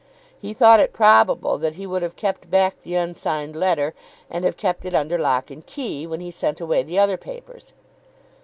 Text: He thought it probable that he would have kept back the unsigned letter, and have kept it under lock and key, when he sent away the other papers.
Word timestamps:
He 0.39 0.55
thought 0.55 0.79
it 0.79 0.93
probable 0.93 1.59
that 1.59 1.75
he 1.75 1.85
would 1.85 2.01
have 2.01 2.15
kept 2.15 2.49
back 2.49 2.81
the 2.81 2.95
unsigned 2.95 3.55
letter, 3.55 3.93
and 4.31 4.43
have 4.45 4.57
kept 4.57 4.83
it 4.83 4.95
under 4.95 5.19
lock 5.19 5.51
and 5.51 5.63
key, 5.63 6.07
when 6.07 6.21
he 6.21 6.31
sent 6.31 6.59
away 6.59 6.81
the 6.81 6.97
other 6.97 7.17
papers. 7.17 7.73